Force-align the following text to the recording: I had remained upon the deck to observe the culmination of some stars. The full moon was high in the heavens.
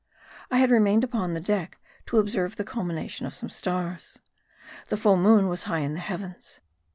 I 0.49 0.57
had 0.57 0.71
remained 0.71 1.03
upon 1.03 1.33
the 1.35 1.39
deck 1.39 1.77
to 2.07 2.17
observe 2.17 2.55
the 2.55 2.63
culmination 2.63 3.27
of 3.27 3.35
some 3.35 3.49
stars. 3.49 4.17
The 4.87 4.97
full 4.97 5.15
moon 5.15 5.47
was 5.47 5.65
high 5.65 5.81
in 5.81 5.93
the 5.93 5.99
heavens. 5.99 6.59